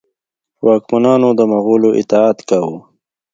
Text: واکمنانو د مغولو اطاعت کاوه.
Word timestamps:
واکمنانو 0.65 1.29
د 1.39 1.41
مغولو 1.51 1.89
اطاعت 2.01 2.37
کاوه. 2.49 2.79